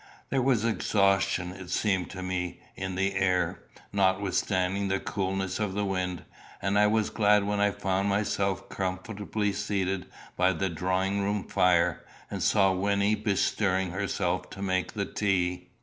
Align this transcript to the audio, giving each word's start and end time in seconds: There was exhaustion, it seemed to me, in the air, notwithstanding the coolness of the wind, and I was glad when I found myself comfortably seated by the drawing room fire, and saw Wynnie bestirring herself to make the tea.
There 0.31 0.41
was 0.41 0.65
exhaustion, 0.65 1.51
it 1.51 1.69
seemed 1.69 2.09
to 2.09 2.23
me, 2.23 2.59
in 2.75 2.95
the 2.95 3.13
air, 3.13 3.59
notwithstanding 3.93 4.87
the 4.87 4.99
coolness 4.99 5.59
of 5.59 5.75
the 5.75 5.85
wind, 5.85 6.23
and 6.59 6.79
I 6.79 6.87
was 6.87 7.11
glad 7.11 7.43
when 7.43 7.59
I 7.59 7.69
found 7.69 8.09
myself 8.09 8.67
comfortably 8.67 9.53
seated 9.53 10.07
by 10.35 10.53
the 10.53 10.69
drawing 10.69 11.21
room 11.21 11.43
fire, 11.47 12.03
and 12.31 12.41
saw 12.41 12.71
Wynnie 12.73 13.13
bestirring 13.13 13.91
herself 13.91 14.49
to 14.49 14.63
make 14.63 14.93
the 14.93 15.05
tea. 15.05 15.69